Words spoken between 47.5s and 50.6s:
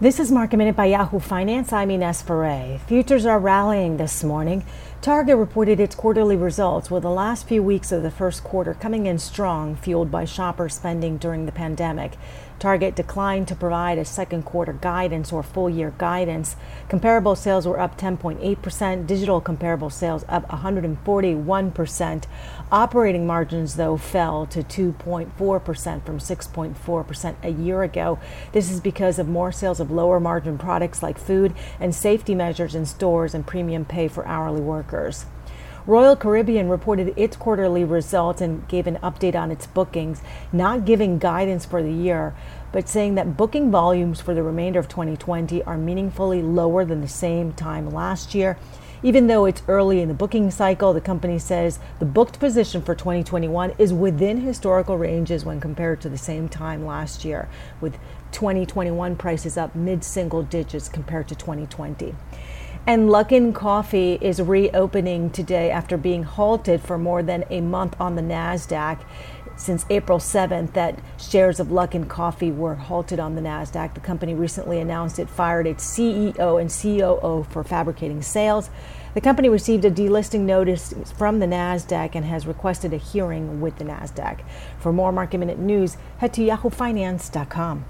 time last year. Even though it's early in the booking